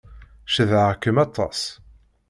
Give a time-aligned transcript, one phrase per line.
[0.53, 1.59] Cedhaɣ-kem aṭas.